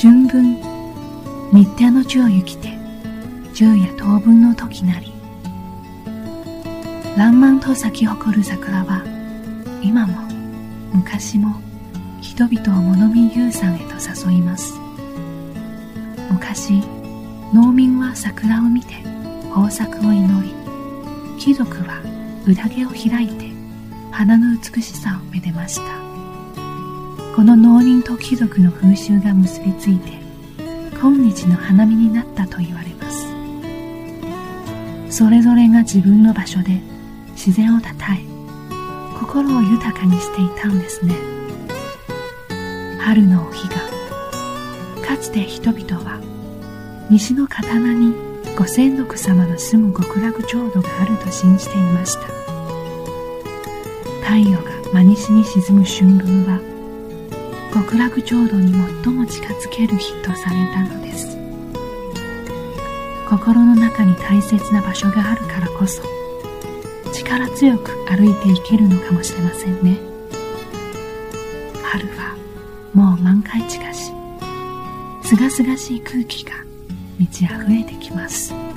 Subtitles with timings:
[0.00, 0.54] 春分
[1.52, 2.78] 日程の地を行きて
[3.52, 5.12] 昼夜当分の時なり
[7.16, 9.02] 爛漫と咲き誇る桜は
[9.82, 10.22] 今も
[10.94, 11.60] 昔も
[12.20, 13.94] 人々を物見遊山へと
[14.30, 14.74] 誘います。
[16.30, 16.80] 昔
[17.52, 19.02] 農民は桜を見て
[19.46, 20.54] 豊作を祈り
[21.40, 22.00] 貴族は
[22.46, 23.50] 宴を開いて
[24.12, 26.07] 花の美しさをめでました。
[27.38, 30.10] この農林と貴族の風習が結びついて
[31.00, 33.08] 今日の花見になったと言われま
[35.08, 35.16] す。
[35.16, 36.80] それぞれが自分の場所で
[37.34, 38.18] 自然をたたえ
[39.20, 41.14] 心を豊かにしていたんですね。
[42.98, 43.76] 春のお日が
[45.06, 46.20] かつて人々は
[47.08, 48.16] 西の刀に
[48.58, 52.22] ご先祖様の住む極楽浄土があると信じていました。
[54.26, 56.67] 太陽が真西に沈む春分は
[57.72, 58.72] 極楽浄土に
[59.04, 61.36] 最も近づける日とされたのです。
[63.28, 66.02] 心の中に大切な場所があるからこそ
[67.12, 69.98] 力強く歩いていけるのかもしれませんね。
[71.82, 72.34] 春は
[72.94, 74.12] もう満開近し
[75.24, 76.52] すがすがしい空気が
[77.18, 78.67] 満ち溢れてきます。